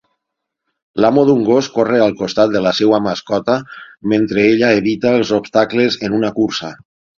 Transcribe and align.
L'amo 1.03 1.25
d'un 1.29 1.43
gos 1.49 1.69
corre 1.75 1.99
al 2.05 2.15
costat 2.21 2.55
de 2.55 2.63
la 2.69 2.73
seva 2.79 3.01
mascota 3.09 3.59
mentre 4.15 4.49
ella 4.55 4.75
evita 4.81 5.15
els 5.21 5.37
obstacles 5.43 6.03
en 6.11 6.19
una 6.23 6.35
cursa. 6.43 6.75